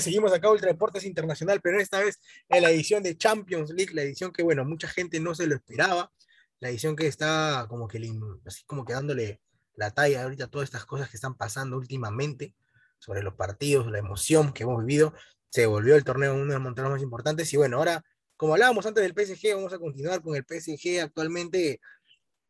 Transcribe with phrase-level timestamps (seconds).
[0.00, 4.02] Seguimos acá Ultra Deportes Internacional, pero esta vez en la edición de Champions League, la
[4.02, 6.12] edición que, bueno, mucha gente no se lo esperaba,
[6.60, 7.98] la edición que está como que,
[8.46, 9.40] así como que dándole
[9.74, 12.54] la talla ahorita a todas estas cosas que están pasando últimamente
[12.98, 15.12] sobre los partidos, la emoción que hemos vivido,
[15.50, 17.52] se volvió el torneo uno de los montones más importantes.
[17.52, 18.04] Y bueno, ahora,
[18.36, 21.80] como hablábamos antes del PSG, vamos a continuar con el PSG actualmente,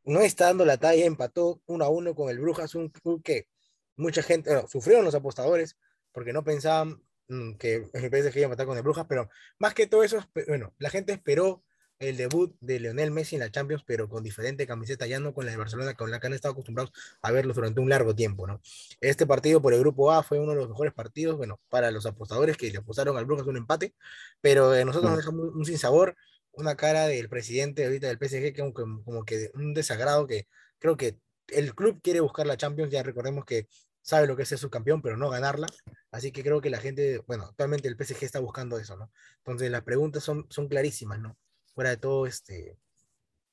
[0.04, 3.48] no está dando la talla, empató uno a uno con el Brujas, un club que
[3.96, 5.76] mucha gente, bueno, sufrieron los apostadores,
[6.12, 9.74] porque no pensaban mm, que el PSG iba a matar con el Brujas, pero más
[9.74, 11.62] que todo eso, bueno, la gente esperó
[11.98, 15.46] el debut de Lionel Messi en la Champions, pero con diferente camiseta, ya no con
[15.46, 18.46] la de Barcelona, con la que han estado acostumbrados a verlos durante un largo tiempo,
[18.46, 18.60] ¿no?
[19.00, 22.06] Este partido por el grupo A fue uno de los mejores partidos, bueno, para los
[22.06, 23.94] apostadores que le apostaron al Brujas un empate,
[24.40, 26.16] pero eh, nosotros nos dejamos un sinsabor,
[26.52, 30.96] una cara del presidente ahorita del PSG, que como, como que un desagrado que creo
[30.96, 33.68] que el club quiere buscar la Champions, ya recordemos que
[34.06, 35.66] sabe lo que es ser subcampeón, pero no ganarla.
[36.12, 39.10] Así que creo que la gente, bueno, actualmente el PSG está buscando eso, ¿no?
[39.38, 41.36] Entonces las preguntas son, son clarísimas, ¿no?
[41.74, 42.78] Fuera de todo, este,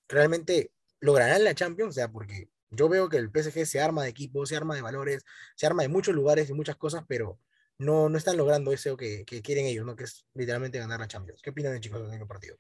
[0.07, 4.09] realmente lograrán la Champions, o sea, porque yo veo que el PSG se arma de
[4.09, 7.39] equipo, se arma de valores, se arma de muchos lugares y muchas cosas, pero
[7.79, 9.95] no, no están logrando eso que, que quieren ellos, ¿no?
[9.95, 11.41] Que es literalmente ganar la Champions.
[11.41, 12.57] ¿Qué opinan, chicos, de el partido?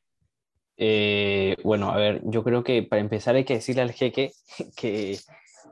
[0.77, 4.33] Eh, bueno, a ver, yo creo que para empezar hay que decirle al jeque
[4.75, 5.19] que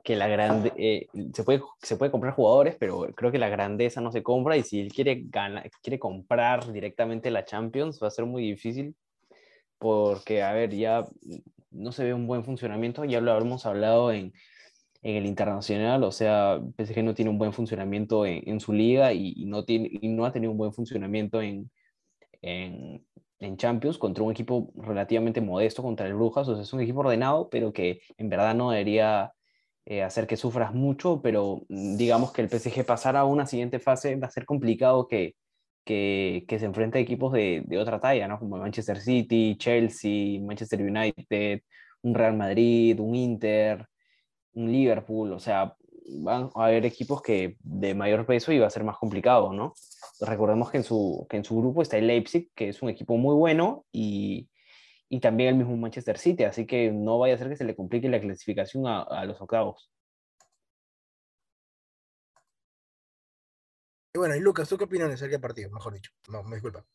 [0.03, 4.01] que la grande, eh, se, puede, se puede comprar jugadores, pero creo que la grandeza
[4.01, 8.11] no se compra y si él quiere, ganar, quiere comprar directamente la Champions va a
[8.11, 8.95] ser muy difícil
[9.77, 11.05] porque, a ver, ya
[11.71, 14.33] no se ve un buen funcionamiento, ya lo hemos hablado en,
[15.01, 19.13] en el internacional, o sea, PSG no tiene un buen funcionamiento en, en su liga
[19.13, 21.71] y, y, no tiene, y no ha tenido un buen funcionamiento en,
[22.41, 23.03] en,
[23.39, 26.99] en Champions contra un equipo relativamente modesto contra el Brujas, o sea, es un equipo
[26.99, 29.33] ordenado, pero que en verdad no debería
[29.85, 33.79] eh, hacer que sufras mucho, pero mm, digamos que el PSG pasar a una siguiente
[33.79, 35.35] fase va a ser complicado que,
[35.85, 38.39] que, que se enfrente a equipos de, de, otra talla, ¿no?
[38.39, 41.61] Como Manchester City, Chelsea, Manchester United,
[42.03, 43.87] un Real Madrid, un Inter,
[44.53, 45.75] un Liverpool, o sea,
[46.19, 49.73] van a haber equipos que de mayor peso y va a ser más complicado, ¿no?
[50.19, 53.17] Recordemos que en su, que en su grupo está el Leipzig, que es un equipo
[53.17, 54.47] muy bueno y,
[55.11, 57.75] y también el mismo Manchester City, así que no vaya a ser que se le
[57.75, 59.91] complique la clasificación a, a los octavos.
[64.13, 65.69] Y bueno, y Lucas, ¿tú qué opinas de ese partido?
[65.69, 66.85] Mejor dicho, no, me disculpa.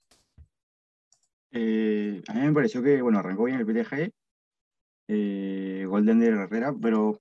[1.50, 4.10] Eh, a mí me pareció que, bueno, arrancó bien el PTG,
[5.08, 7.20] eh, Golden de Herrera, pero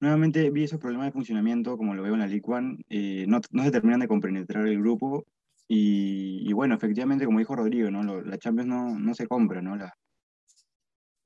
[0.00, 3.42] nuevamente vi esos problemas de funcionamiento, como lo veo en la League One, eh, no,
[3.50, 5.26] no se terminan de compenetrar el grupo
[5.68, 8.20] y, bueno, efectivamente, como dijo Rodrigo, ¿no?
[8.20, 9.76] la Champions no, no se compra, ¿no?
[9.76, 9.94] La,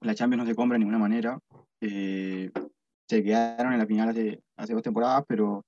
[0.03, 1.39] la Champions no se compra de ninguna manera.
[1.81, 2.51] Eh,
[3.09, 5.65] se quedaron en la final hace, hace dos temporadas, pero,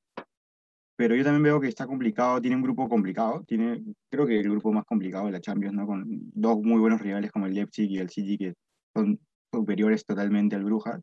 [0.97, 4.51] pero yo también veo que está complicado, tiene un grupo complicado, tiene, creo que el
[4.51, 5.87] grupo más complicado de la Champions, ¿no?
[5.87, 6.05] Con
[6.35, 8.55] dos muy buenos rivales como el Leipzig y el City, que
[8.95, 9.19] son
[9.53, 11.00] superiores totalmente al Brujas.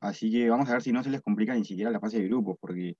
[0.00, 2.28] Así que vamos a ver si no se les complica ni siquiera la fase de
[2.28, 2.96] grupos, porque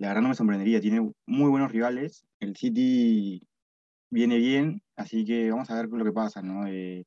[0.00, 3.46] la verdad no me sorprendería, tiene muy buenos rivales, el City
[4.10, 6.66] viene bien, así que vamos a ver lo que pasa, ¿no?
[6.66, 7.04] Eh,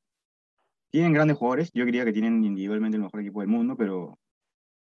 [0.92, 4.16] tienen grandes jugadores, yo quería que tienen individualmente el mejor equipo del mundo, pero,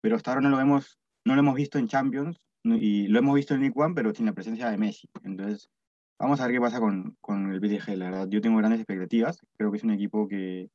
[0.00, 3.37] pero hasta ahora no lo, hemos, no lo hemos visto en Champions, y lo hemos
[3.37, 5.09] visto en League One, pero sin la presencia de Messi.
[5.22, 5.71] Entonces,
[6.19, 8.28] vamos a ver qué pasa con, con el PSG, la verdad.
[8.28, 10.69] Yo tengo grandes expectativas, creo que es un equipo que,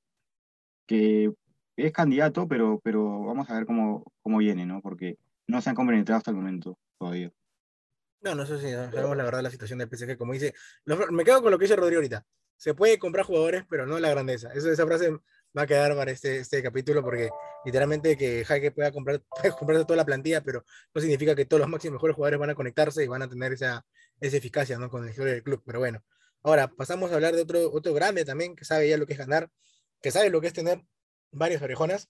[0.87, 1.33] que
[1.75, 4.81] es candidato, pero, pero vamos a ver cómo, cómo viene, ¿no?
[4.81, 5.17] Porque
[5.47, 6.77] no se han compenetrado hasta el momento
[8.21, 10.53] No, no sé si sabemos la verdad la situación del PSG, como dice,
[10.85, 12.25] me quedo con lo que dice Rodrigo ahorita.
[12.57, 14.51] Se puede comprar jugadores, pero no la grandeza.
[14.53, 15.11] Eso, esa frase
[15.55, 17.29] va a quedar para este, este capítulo porque
[17.63, 19.21] literalmente que Jaque pueda comprar
[19.59, 22.55] comprarse toda la plantilla, pero no significa que todos los máximos mejores jugadores van a
[22.55, 23.85] conectarse y van a tener esa,
[24.19, 24.89] esa eficacia ¿no?
[24.89, 25.61] con el historia del club.
[25.65, 26.03] Pero bueno,
[26.43, 29.19] ahora pasamos a hablar de otro, otro grande también que sabe ya lo que es
[29.19, 29.49] ganar,
[30.01, 30.83] que sabe lo que es tener
[31.31, 32.09] varias orejonas.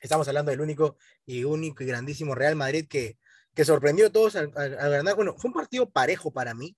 [0.00, 3.18] Estamos hablando del único y único y grandísimo Real Madrid que
[3.54, 5.14] que sorprendió a todos al, ganar.
[5.14, 6.76] Bueno, fue un partido parejo para mí,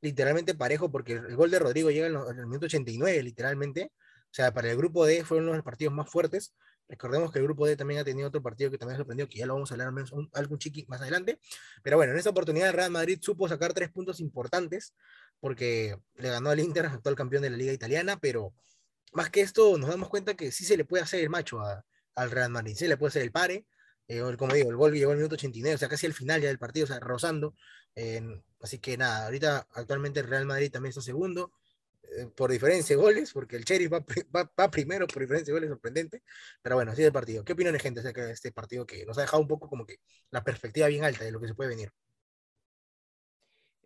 [0.00, 3.92] literalmente parejo, porque el gol de Rodrigo llega en, el minuto 89, literalmente.
[4.30, 6.54] O sea, para el grupo D fueron uno de los partidos más fuertes.
[6.88, 9.46] Recordemos que el grupo D también ha tenido otro partido que también sorprendió, que ya
[9.46, 11.38] lo vamos a hablar al menos algún chiqui más adelante.
[11.82, 14.94] Pero bueno, en esta oportunidad el Real Madrid supo sacar tres puntos importantes,
[15.40, 18.54] porque le ganó al Inter, actual campeón de la Liga Italiana, pero
[19.12, 21.60] más que esto nos damos cuenta que sí se le puede hacer el macho
[22.14, 23.66] al Real Madrid, sí le puede hacer el pare,
[24.18, 26.48] eh, como digo, el gol llegó al minuto 89, o sea, casi al final ya
[26.48, 27.54] del partido, o sea, rozando.
[28.60, 31.52] así que nada, ahorita actualmente el Real Madrid también está segundo,
[32.18, 34.00] eh, por diferencia de goles, porque el Cherry va,
[34.70, 36.22] primero por diferencia de goles, sorprendente.
[36.60, 37.44] Pero bueno, así es el partido.
[37.44, 39.96] ¿Qué opinan, gente, acerca de este partido que nos ha dejado un poco como que
[40.30, 41.90] la perspectiva bien alta de lo que se puede venir?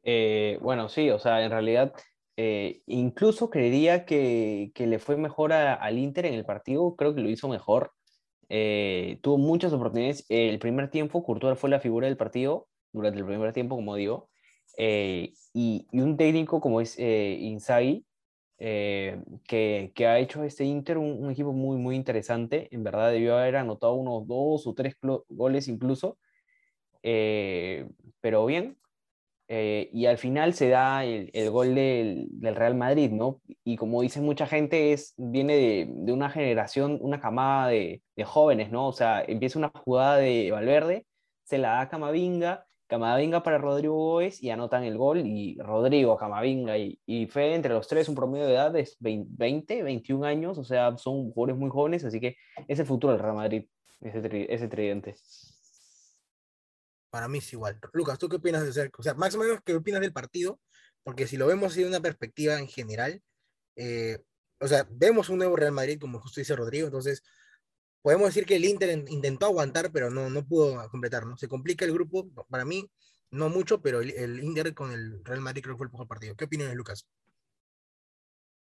[0.03, 1.93] Eh, bueno, sí, o sea, en realidad
[2.87, 7.31] incluso creería que, que, le fue mejor al Inter en el partido, creo que lo
[7.31, 7.96] hizo mejor.
[8.49, 10.25] Eh, tuvo muchas oportunidades.
[10.29, 14.29] el primer tiempo, Courtois fue la figura del partido durante el primer tiempo, como digo.
[14.79, 18.05] Y, y, un técnico como es Inzaghi,
[18.59, 22.69] que, que, ha hecho este Inter un, un, equipo muy, muy interesante.
[22.71, 24.97] En verdad debió haber anotado unos dos o tres
[25.29, 26.19] goles incluso.
[27.03, 28.79] pero bien,
[29.49, 33.41] eh, y al final se da el, el gol del, Real Madrid, ¿no?
[33.65, 38.25] Y como dice mucha gente, es, viene de, de una generación, una camada de, de,
[38.25, 38.89] jóvenes, ¿no?
[38.89, 41.07] O sea, empieza una jugada de Valverde,
[41.45, 46.77] se la da Camavinga, Camavinga para Rodrigo Góez y anotan el gol, y Rodrigo, Camavinga
[46.79, 50.65] y, y Fede, entre los tres, un promedio de edad de 20, 21 años, o
[50.65, 53.67] sea, son jugadores muy jóvenes, así que es el futuro del Real Madrid,
[54.01, 55.15] ese, ese tridente.
[57.11, 57.79] Para mí es igual.
[57.93, 58.91] Lucas, ¿tú qué opinas de ser?
[58.97, 60.61] O sea, más o menos, ¿qué opinas del partido?
[61.03, 63.23] Porque si lo vemos desde una perspectiva en general,
[63.77, 64.19] eh,
[64.59, 67.23] o sea, vemos un nuevo Real Madrid, como justo dice Rodrigo, entonces
[68.03, 71.37] podemos decir que el Inter intentó aguantar, pero no, no pudo completar, ¿no?
[71.37, 72.91] Se complica el grupo, para mí,
[73.31, 76.09] no mucho, pero el, el Inter con el Real Madrid creo que fue el mejor
[76.09, 76.35] partido.
[76.37, 77.07] ¿Qué opinas, Lucas?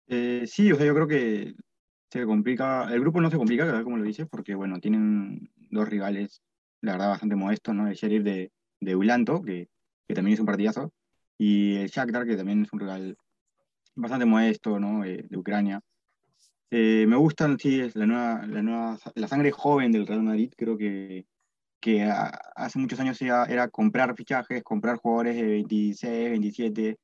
[0.08, 1.56] Eh, sí, o sea, yo creo que
[2.12, 6.42] se complica, el grupo no se complica, como lo dices, porque, bueno, tienen dos rivales
[6.84, 7.88] la verdad, bastante modesto, ¿no?
[7.88, 8.52] El Sheriff de,
[8.82, 9.70] de Ulanto, que,
[10.08, 10.94] que también es un partidazo,
[11.38, 13.18] y el Shakhtar, que también es un rival
[13.96, 15.06] bastante modesto, ¿no?
[15.06, 15.82] Eh, de Ucrania.
[16.72, 20.52] Eh, me gustan, sí, es la nueva, la nueva, la sangre joven del Real Madrid,
[20.58, 21.26] creo que,
[21.80, 26.98] que hace muchos años era, era comprar fichajes, comprar jugadores de 26, 27.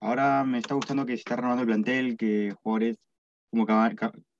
[0.00, 2.98] Ahora me está gustando que se está renovando el plantel, que jugadores
[3.50, 3.66] como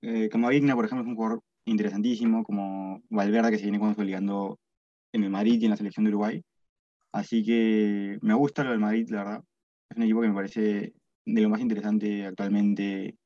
[0.02, 4.58] eh, Camavinga, por ejemplo, es un jugador interesantísimo, como Valverde, que se viene consolidando
[5.12, 6.42] en el Madrid y en la selección de Uruguay.
[7.12, 9.44] Así que me gusta lo del Madrid, la verdad.
[9.90, 10.94] Es un equipo que me parece
[11.24, 13.16] de lo más interesante actualmente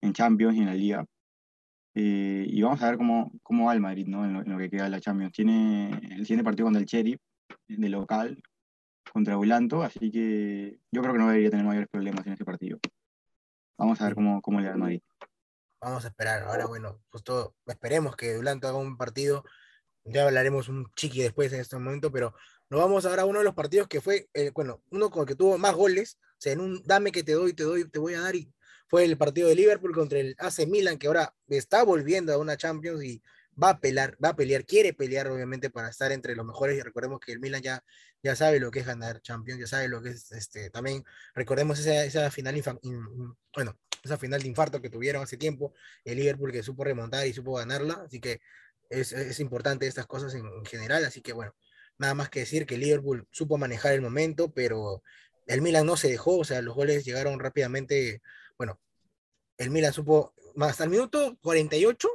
[0.00, 1.04] en Champions y en la Liga.
[1.96, 4.24] Eh, y vamos a ver cómo, cómo va el Madrid ¿no?
[4.24, 5.32] en, lo, que queda de la Champions.
[5.32, 7.18] Tiene el siguiente partido contra el Cherry,
[7.68, 8.42] de local,
[9.12, 12.78] contra Bulanto, así que yo creo que no debería tener mayores problemas en ese partido.
[13.78, 15.02] Vamos a ver cómo, cómo le da el Madrid.
[15.80, 16.44] Vamos a esperar.
[16.44, 19.44] Ahora, bueno, justo esperemos que Bulanto haga un partido
[20.04, 22.34] ya hablaremos un chiqui después en este momento, pero
[22.70, 25.26] nos vamos ahora a uno de los partidos que fue, eh, bueno, uno con el
[25.26, 27.98] que tuvo más goles, o sea, en un dame que te doy, te doy, te
[27.98, 28.52] voy a dar, y
[28.88, 32.56] fue el partido de Liverpool contra el AC Milan, que ahora está volviendo a una
[32.56, 33.22] Champions y
[33.62, 36.82] va a pelear, va a pelear, quiere pelear obviamente para estar entre los mejores y
[36.82, 37.84] recordemos que el Milan ya,
[38.22, 41.04] ya sabe lo que es ganar Champions, ya sabe lo que es, este, también
[41.34, 42.60] recordemos esa, esa final,
[43.54, 45.72] bueno, esa final de infarto que tuvieron hace tiempo,
[46.04, 48.40] el Liverpool que supo remontar y supo ganarla, así que
[48.90, 51.54] es, es importante estas cosas en, general, así que bueno,
[51.98, 55.02] nada más que decir que Liverpool supo manejar el momento, pero
[55.46, 58.22] el Milan no se dejó, o sea, los goles llegaron rápidamente,
[58.58, 58.80] bueno,
[59.58, 62.08] el Milan supo, hasta el minuto 48,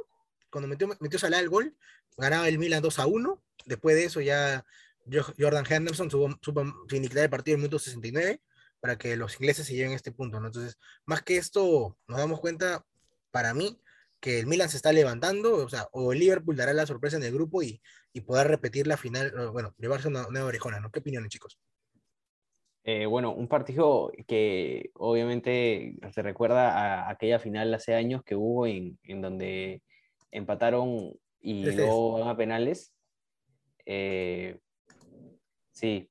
[0.50, 1.76] cuando metió, metió Salah el gol,
[2.16, 4.64] ganaba el Milan 2 a 1, después de eso ya
[5.38, 8.40] Jordan Henderson supo, supo finiquitar el partido en el minuto 69
[8.80, 10.46] para que los ingleses se lleven este punto, ¿no?
[10.46, 12.84] Entonces, más que esto, nos damos cuenta,
[13.30, 13.78] para mí,
[14.20, 17.22] que el Milan se está levantando, o sea, o el Liverpool dará la sorpresa en
[17.22, 17.80] el grupo y,
[18.12, 20.90] y poder repetir la final, bueno, llevarse una nueva orejona, ¿no?
[20.90, 21.58] ¿Qué opinión, chicos?
[22.84, 28.66] Eh, bueno, un partido que obviamente se recuerda a aquella final hace años que hubo
[28.66, 29.82] en, en donde
[30.30, 32.92] empataron y luego van a penales.
[33.84, 34.58] Eh,
[35.72, 36.09] sí,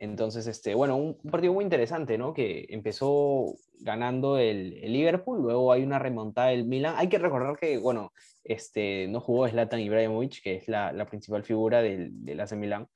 [0.00, 2.34] entonces, este, bueno, un, partido muy interesante, ¿no?
[2.34, 6.94] Que empezó ganando el, Liverpool, luego hay una remontada del Milan.
[6.98, 8.12] Hay que recordar que, bueno,
[8.44, 12.88] este, no jugó Zlatan Ibrahimovic, que es la, principal figura del, del AC Milan.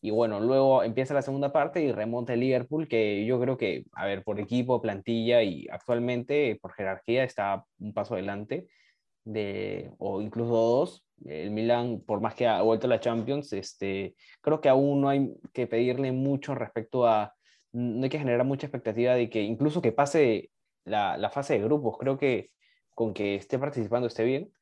[0.00, 3.84] Y bueno, luego empieza la segunda parte y remonta el Liverpool, que yo creo que,
[3.92, 8.68] a ver, por equipo, plantilla y actualmente por jerarquía está un paso adelante,
[9.24, 14.14] de, o incluso dos, el Milan, por más que ha vuelto a la Champions, este,
[14.40, 17.34] creo que aún no hay que pedirle mucho respecto a,
[17.72, 20.50] no hay que generar mucha expectativa de que incluso que pase
[20.84, 22.50] la, la fase de grupos, creo que
[22.94, 24.52] con que esté participando esté bien.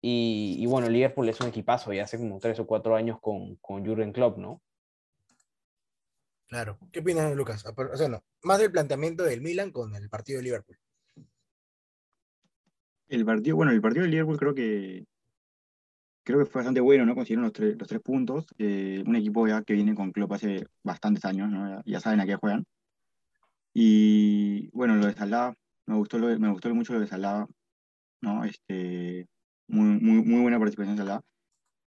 [0.00, 3.56] Y, y, bueno, Liverpool es un equipazo, ya hace como tres o cuatro años con,
[3.56, 4.60] con Jurgen Klopp, ¿no?
[6.46, 6.78] Claro.
[6.92, 7.64] ¿Qué opinas, Lucas?
[7.64, 10.78] O sea, no, más del planteamiento del Milan con el partido de Liverpool.
[13.08, 15.06] El partido, bueno, el partido de Liverpool creo que
[16.24, 17.14] creo que fue bastante bueno, ¿no?
[17.14, 18.46] Consiguieron los, tres, los tres puntos.
[18.58, 21.82] Eh, un equipo ya que viene con Klopp hace bastantes años, ¿no?
[21.84, 22.64] Ya, saben a qué juegan.
[23.72, 25.54] Y bueno, lo de Salah,
[25.86, 27.46] me gustó, lo me gustó mucho lo de Salah,
[28.22, 28.44] ¿no?
[28.44, 29.26] Este,
[29.68, 31.20] muy, muy, muy buena participación de Salah.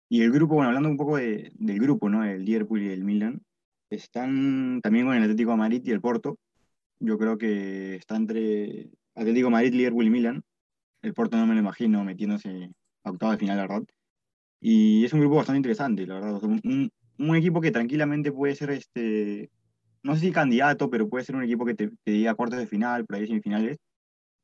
[0.09, 2.23] Y el grupo, bueno, hablando un poco de, del grupo, ¿no?
[2.23, 3.41] El Liverpool y el Milan,
[3.89, 6.39] Están también con el Atlético de Madrid y el Porto.
[6.99, 10.43] Yo creo que está entre Atlético de Madrid, Liverpool y Milan.
[11.01, 12.71] El Porto no me lo imagino metiéndose
[13.03, 13.83] a octavo de final, la verdad.
[14.65, 16.41] Y es un grupo bastante interesante, la verdad.
[16.41, 19.49] un, un, equipo que tranquilamente puede ser, este,
[20.03, 22.67] no sé si candidato, pero puede ser un equipo que te, te diga cuartos de
[22.67, 23.77] final, por ahí semifinales.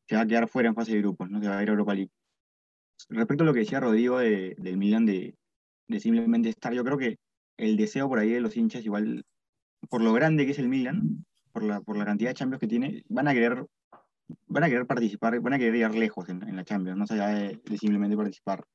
[0.10, 1.72] Se va a quedar fuera en fase de grupos, no se va a ir a
[1.72, 2.12] Europa League.
[3.08, 5.36] Respecto a lo que decía Rodrigo de, del Milan, de,
[5.88, 7.18] de simplemente estar, yo creo que
[7.56, 9.24] el deseo por ahí de los hinchas, igual
[9.90, 12.68] por lo grande que es el Milan, por la, por la cantidad de Champions que
[12.68, 13.66] tiene, van a querer,
[14.48, 17.30] van a querer participar, van a querer ir lejos en, en la Champions, no allá
[17.30, 18.66] de, de, simplemente participar.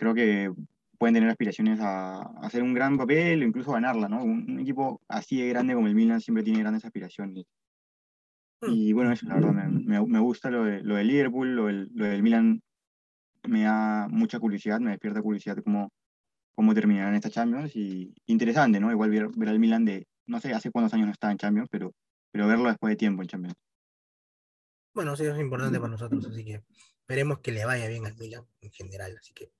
[0.00, 0.50] Creo que
[0.96, 4.24] pueden tener aspiraciones a, a, hacer un gran papel o incluso ganarla, ¿no?
[4.24, 7.44] Un, un, equipo así de grande como el Milan siempre tiene grandes aspiraciones.
[8.62, 8.72] Hmm.
[8.72, 11.66] Y bueno, eso la verdad me, me, me gusta lo de, lo de Liverpool, lo
[11.66, 12.62] del, lo del Milan
[13.46, 15.92] me da mucha curiosidad, me despierta curiosidad cómo,
[16.54, 18.90] cómo terminarán esta Champions y interesante, ¿no?
[18.90, 21.68] Igual ver, ver al Milan de, no sé hace cuántos años no está en Champions,
[21.70, 21.92] pero,
[22.32, 23.56] pero verlo después de tiempo en Champions.
[24.94, 26.62] Bueno, sí, es importante para nosotros, así que
[27.00, 29.52] esperemos que le vaya bien al Milan en general, así que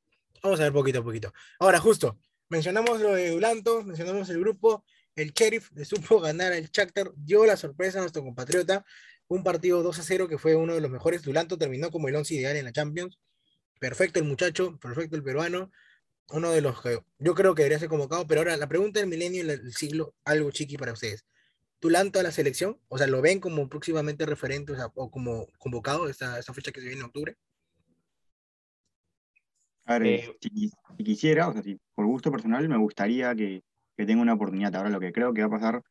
[0.43, 1.33] vamos a ver poquito a poquito.
[1.59, 2.19] Ahora, justo,
[2.49, 4.85] mencionamos lo de Dulanto, mencionamos el grupo,
[5.17, 8.85] el Sheriff le supo ganar al Shakhtar, dio la sorpresa a nuestro compatriota,
[9.29, 12.17] un partido 2 a 0 que fue uno de los mejores, Dulanto terminó como el
[12.17, 13.19] 11 ideal en la Champions,
[13.79, 15.71] perfecto el muchacho, perfecto el peruano,
[16.31, 19.09] uno de los que yo creo que debería ser convocado, pero ahora la pregunta del
[19.09, 21.25] milenio y el siglo, algo chiqui para ustedes.
[21.81, 22.79] ¿Tulanto a la selección?
[22.89, 26.73] O sea, ¿lo ven como próximamente referente o, sea, o como convocado esta, esta, fecha
[26.73, 27.37] que se viene en octubre?
[29.91, 33.65] A ver, eh, si, si, quisiera, o sea, si por gusto personal, me gustaría que,
[33.97, 34.77] que, tenga una oportunidad.
[34.77, 35.83] Ahora, lo que creo que va a pasar,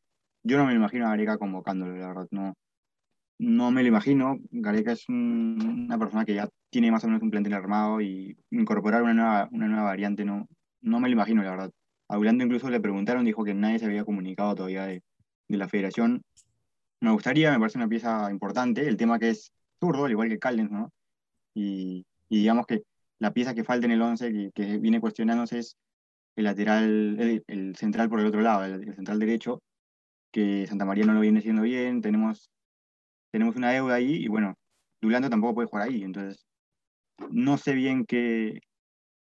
[0.42, 2.28] yo no me lo imagino a Gareca convocándolo, la verdad.
[2.30, 2.54] No,
[3.38, 4.38] no me lo imagino.
[4.50, 8.38] Gareca es un, una persona que ya tiene más o menos un plantel armado y
[8.50, 10.48] incorporar una nueva, una nueva variante no,
[10.80, 11.70] no me lo imagino, la verdad.
[12.08, 15.02] A incluso le preguntaron, dijo que nadie se había comunicado todavía de,
[15.48, 16.22] de, la federación.
[17.00, 18.88] Me gustaría, me parece una pieza importante.
[18.88, 20.90] El tema que es zurdo, al igual que Caldens, ¿no?
[21.54, 22.82] Y, y, digamos que
[23.20, 25.76] la pieza que falta en el 11 que, que viene cuestionándose es
[26.36, 29.62] el lateral, el, el, central por el otro lado, el, el central derecho,
[30.32, 32.00] que Santa María no lo viene haciendo bien.
[32.00, 32.50] Tenemos
[33.30, 34.56] tenemos una deuda ahí y bueno,
[35.00, 36.46] Dulando tampoco puede jugar ahí, entonces
[37.30, 38.60] no sé bien qué,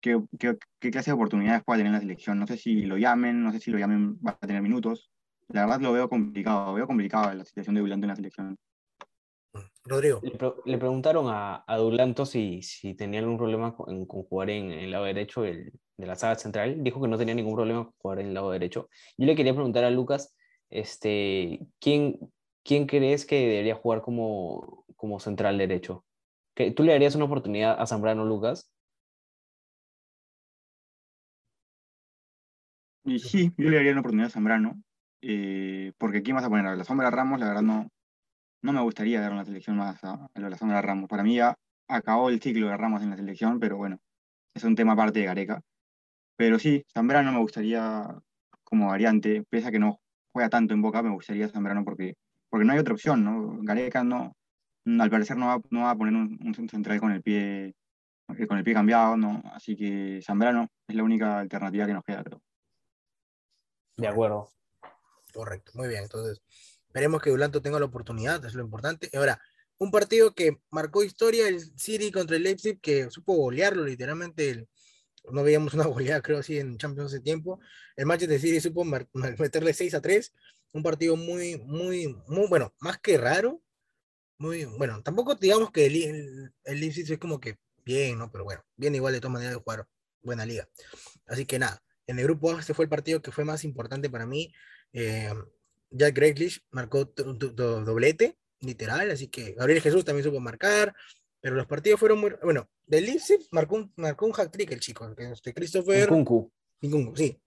[0.02, 2.40] qué, qué, qué clase de oportunidades puede tener la selección.
[2.40, 5.12] No sé si lo llamen, no sé si lo llamen va a tener minutos.
[5.50, 8.58] La verdad lo veo complicado, veo complicado la situación de Dulanto en la selección.
[9.88, 10.20] Rodrigo.
[10.22, 14.50] Le, pre le preguntaron a, a, Dulanto si, si tenía algún problema con, con jugar
[14.50, 16.84] en, en, el lado derecho del, de la saga central.
[16.84, 18.90] Dijo que no tenía ningún problema con jugar en el lado derecho.
[19.18, 20.36] Yo le quería preguntar a Lucas,
[20.70, 22.20] este, ¿quién,
[22.64, 26.06] ¿quién crees que debería jugar como, como central derecho?
[26.76, 28.72] ¿Tú le darías una oportunidad a Zambrano Lucas?
[33.06, 34.82] Y sí, yo le daría una oportunidad a Zambrano,
[35.22, 36.66] eh, porque ¿quién vas a poner?
[36.66, 37.90] A la sombra Ramos, la verdad no,
[38.62, 41.10] no me gustaría dar una selección más a, a la sombra Ramos.
[41.10, 41.56] Para mí ya
[41.88, 44.00] acabó el ciclo de Ramos en la selección, pero bueno,
[44.54, 45.62] es un tema aparte de Gareca.
[46.36, 48.08] Pero sí, Zambrano me gustaría
[48.64, 50.00] como variante, pese a que no
[50.32, 52.16] juega tanto en Boca, me gustaría Zambrano porque
[52.50, 53.58] porque no hay otra opción, ¿no?
[53.62, 54.34] Gareca no,
[55.00, 57.76] al parecer no va, no va a poner un, un, central con el pie
[58.48, 59.42] con el pie cambiado, ¿no?
[59.54, 62.42] Así que Zambrano es la única alternativa que nos queda, creo.
[63.96, 64.50] De acuerdo.
[65.34, 66.04] Correcto, muy bien.
[66.04, 66.42] Entonces,
[66.98, 69.12] esperemos que Dulanto tenga la oportunidad, es lo importante.
[69.16, 69.40] Ahora,
[69.78, 74.50] un partido que marcó historia, el City contra el Leipzig, que supo golearlo literalmente.
[74.50, 74.68] El,
[75.32, 77.60] no veíamos una goleada, creo, así en Champions de tiempo.
[77.96, 80.34] El Manchester City supo meterle 6 a 3
[80.74, 83.62] un partido muy, muy, muy, bueno, más que raro,
[84.40, 88.32] muy, bueno, tampoco digamos que el, el, el Leipzig es como que bien, ¿no?
[88.32, 89.88] Pero bueno, bien igual de todas maneras de jugar
[90.24, 90.68] buena liga.
[91.28, 94.10] Así que nada, en el grupo A este fue el partido que fue más importante
[94.10, 94.52] para mí.
[94.94, 95.32] Eh,
[95.90, 100.94] Jack Grealish marcó doblete, literal, así que Gabriel Jesús también supo marcar,
[101.40, 105.10] pero los partidos fueron muy, bueno, del Leipzig marcó un, marcó un hat-trick el chico,
[105.18, 106.08] este Christopher...
[106.10, 106.52] Kunku.
[107.16, 107.40] sí,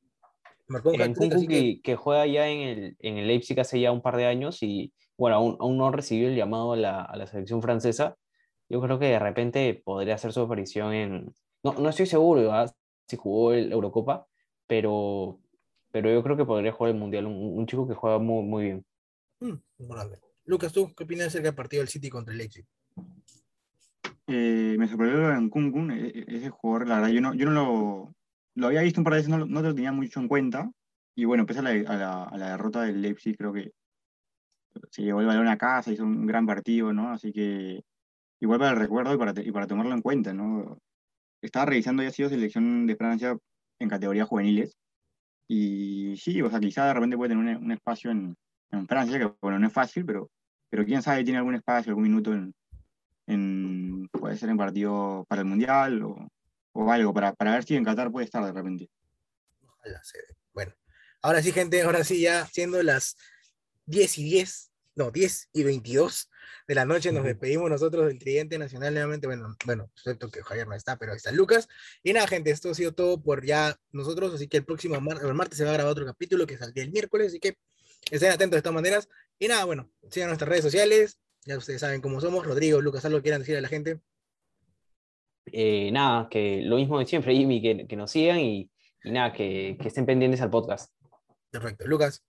[0.69, 4.03] Marcó un Kunku que, que, juega ya en el, en el Leipzig hace ya un
[4.03, 7.27] par de años y bueno, aún, aún no recibió el llamado a la, a la,
[7.27, 8.17] selección francesa.
[8.69, 11.35] Yo creo que de repente podría hacer su aparición en...
[11.63, 12.73] No, no estoy seguro ¿verdad?
[13.07, 14.27] si jugó el Eurocopa,
[14.67, 15.41] pero,
[15.91, 18.65] pero yo creo que podría jugar el Mundial, un, un chico que juega muy, muy
[18.65, 18.85] bien.
[19.41, 19.55] Mm,
[20.45, 22.65] Lucas, ¿tú qué opinas acerca del partido del City contra el Leipzig?
[24.27, 27.53] Eh, me sorprendió en Kunku, e, e, ese jugador, la verdad, yo no, yo no
[27.53, 28.15] lo,
[28.55, 30.71] lo había visto un par de veces, no, no lo tenía mucho en cuenta.
[31.17, 33.73] Y bueno, pese a la, a la, a la derrota del Leipzig, creo que
[34.91, 37.11] se llevó el balón a casa, hizo un gran partido, ¿no?
[37.11, 37.83] Así que
[38.41, 40.79] igual para el recuerdo y para, y para tomarlo en cuenta, ¿no?
[41.43, 43.37] Estaba revisando, ya ha sido selección de Francia
[43.79, 44.77] en categorías juveniles.
[45.53, 48.37] Y sí, o sea, quizá de repente puede tener un, espacio en,
[48.87, 50.31] Francia, que bueno, no es fácil, pero,
[50.69, 52.33] pero quién sabe, tiene algún espacio, algún minuto
[53.27, 56.29] en, puede ser en partido para el Mundial o,
[56.71, 58.89] o algo, para, para ver si en Qatar puede estar de repente.
[59.67, 60.19] Ojalá se
[60.55, 60.73] Bueno,
[61.21, 63.17] ahora sí, gente, ahora sí, ya siendo las
[63.87, 66.31] 10 y 10, no, 10 y 22
[66.69, 70.69] de la noche, nos despedimos nosotros del Tridente Nacional nuevamente, bueno, bueno, excepto que Javier
[70.69, 71.69] no está, pero ahí está Lucas.
[72.03, 75.35] Y nada, gente, esto ha sido todo por ya nosotros, así que el próximo el
[75.35, 77.57] martes se va a grabar otro capítulo que saldría el miércoles, así que
[78.11, 79.09] estén atentos de todas maneras.
[79.39, 82.45] Y nada, bueno, sigan nuestras redes sociales, ya ustedes saben cómo somos.
[82.45, 84.01] Rodrigo, Lucas, algo quieran decir a la gente.
[85.47, 88.71] Eh, nada, que lo mismo de siempre, Jimmy, que, que nos sigan y,
[89.03, 90.93] y nada, que, que, estén pendientes al podcast.
[91.51, 91.87] Perfecto.
[91.87, 92.23] Lucas.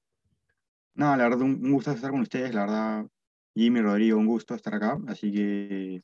[0.93, 3.05] No, la verdad, un gusto estar con ustedes, la verdad,
[3.55, 6.01] Jimmy, Rodrigo, un gusto estar acá, así que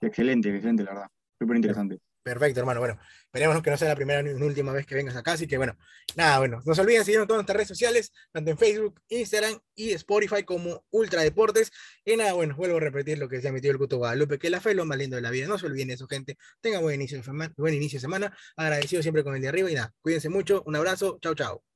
[0.00, 2.00] excelente, excelente, la verdad, súper interesante.
[2.28, 2.80] Perfecto, hermano.
[2.80, 5.32] Bueno, esperemos que no sea la primera ni última vez que vengas acá.
[5.32, 5.78] Así que bueno,
[6.14, 9.58] nada, bueno, no se olviden seguirnos en todas nuestras redes sociales, tanto en Facebook, Instagram
[9.74, 11.70] y Spotify como Ultra Deportes.
[12.04, 14.50] Y nada, bueno, vuelvo a repetir lo que decía mi tío el Cuto Guadalupe, que
[14.50, 15.46] la fe es lo más lindo de la vida.
[15.46, 16.36] No se olviden eso, gente.
[16.60, 18.36] Tengan buen inicio de semana, buen inicio de semana.
[18.56, 20.62] Agradecido siempre con el de arriba y nada, cuídense mucho.
[20.66, 21.18] Un abrazo.
[21.22, 21.67] Chao, chao.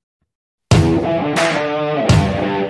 [1.03, 2.62] Thank you.